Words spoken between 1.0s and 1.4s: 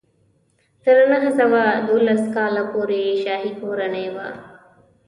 نهه